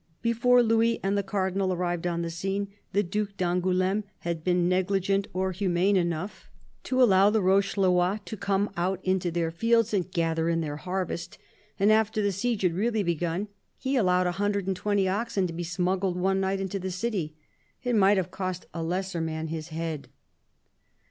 [0.23, 5.27] Before Louis and the Cardinal arrived on the scene, the Due d'Angouleme had been negligent
[5.31, 6.49] or humane enough
[6.85, 9.93] to LOUIS XIII THE CARDINAL 189 allow the Rochellois to come out into their fields
[9.93, 11.37] and gather in their harvest;
[11.79, 15.53] and after the siege had really begun, he allowed a hundred and twenty oxen to
[15.53, 17.35] be smuggled one night into the city.
[17.83, 20.07] It might have cost a lesser man his head.